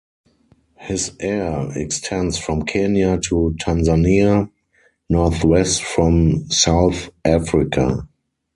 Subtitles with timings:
[0.79, 4.49] His air extends from Kenya to Tanzania,
[5.11, 8.07] northwest from South-Africa.